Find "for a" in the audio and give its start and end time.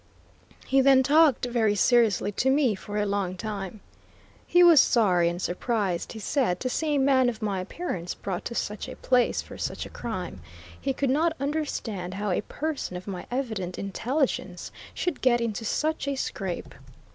2.73-3.05